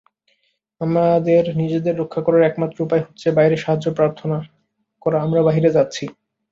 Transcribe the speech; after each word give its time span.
আমাদের 0.81 1.43
নিজেদের 1.57 1.95
রক্ষা 1.97 2.21
করার 2.23 2.43
একমাত্র 2.45 2.77
উপায় 2.81 3.03
হচ্ছে 3.05 3.27
বাইরে 3.37 3.55
সাহায্য 3.57 3.87
প্রার্থনা 3.97 4.37
করা 5.01 5.17
আমরা 5.25 5.41
বাহিরে 5.47 5.69
যাচ্ছি! 5.77 6.05